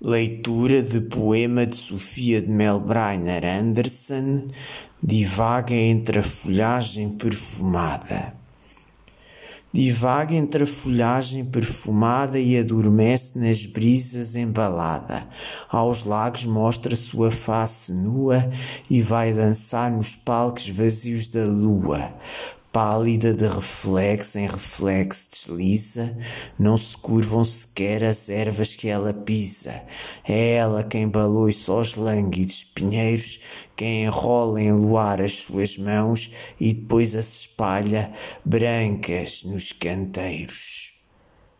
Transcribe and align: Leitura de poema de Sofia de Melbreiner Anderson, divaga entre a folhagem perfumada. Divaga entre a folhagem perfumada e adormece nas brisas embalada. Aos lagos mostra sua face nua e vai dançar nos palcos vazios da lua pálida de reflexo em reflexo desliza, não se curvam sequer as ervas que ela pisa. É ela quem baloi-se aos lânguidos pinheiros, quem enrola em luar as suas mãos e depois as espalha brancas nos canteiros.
Leitura 0.00 0.80
de 0.80 1.00
poema 1.00 1.66
de 1.66 1.74
Sofia 1.74 2.40
de 2.40 2.46
Melbreiner 2.46 3.44
Anderson, 3.44 4.46
divaga 5.02 5.74
entre 5.74 6.20
a 6.20 6.22
folhagem 6.22 7.16
perfumada. 7.16 8.32
Divaga 9.72 10.36
entre 10.36 10.62
a 10.62 10.66
folhagem 10.68 11.44
perfumada 11.46 12.38
e 12.38 12.56
adormece 12.56 13.40
nas 13.40 13.66
brisas 13.66 14.36
embalada. 14.36 15.26
Aos 15.68 16.04
lagos 16.04 16.44
mostra 16.44 16.94
sua 16.94 17.32
face 17.32 17.92
nua 17.92 18.48
e 18.88 19.02
vai 19.02 19.34
dançar 19.34 19.90
nos 19.90 20.14
palcos 20.14 20.68
vazios 20.68 21.26
da 21.26 21.44
lua 21.44 22.14
pálida 22.72 23.32
de 23.32 23.46
reflexo 23.46 24.38
em 24.38 24.46
reflexo 24.46 25.28
desliza, 25.30 26.16
não 26.58 26.76
se 26.76 26.96
curvam 26.96 27.44
sequer 27.44 28.04
as 28.04 28.28
ervas 28.28 28.76
que 28.76 28.88
ela 28.88 29.12
pisa. 29.12 29.82
É 30.26 30.54
ela 30.54 30.84
quem 30.84 31.08
baloi-se 31.08 31.70
aos 31.70 31.94
lânguidos 31.94 32.64
pinheiros, 32.64 33.40
quem 33.76 34.04
enrola 34.04 34.60
em 34.60 34.72
luar 34.72 35.20
as 35.22 35.34
suas 35.34 35.78
mãos 35.78 36.32
e 36.60 36.74
depois 36.74 37.14
as 37.14 37.40
espalha 37.40 38.12
brancas 38.44 39.42
nos 39.44 39.72
canteiros. 39.72 40.97